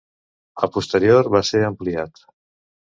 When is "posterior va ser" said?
0.79-1.65